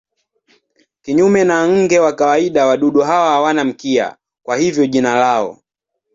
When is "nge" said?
1.67-1.99